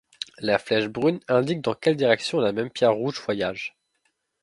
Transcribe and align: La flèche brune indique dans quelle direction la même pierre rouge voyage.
La 0.39 0.57
flèche 0.57 0.87
brune 0.87 1.19
indique 1.27 1.61
dans 1.61 1.75
quelle 1.75 1.95
direction 1.95 2.39
la 2.39 2.53
même 2.53 2.71
pierre 2.71 2.95
rouge 2.95 3.21
voyage. 3.23 3.77